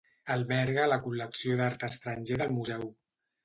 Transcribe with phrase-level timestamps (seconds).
[0.35, 2.91] Alberga la col·lecció d'art estranger del museu.